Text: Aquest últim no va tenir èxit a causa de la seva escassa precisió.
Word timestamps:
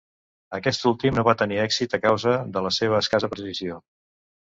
Aquest 0.57 0.87
últim 0.91 1.19
no 1.19 1.25
va 1.27 1.35
tenir 1.43 1.61
èxit 1.65 1.95
a 1.99 2.01
causa 2.09 2.37
de 2.59 2.67
la 2.71 2.75
seva 2.81 3.07
escassa 3.07 3.35
precisió. 3.37 3.83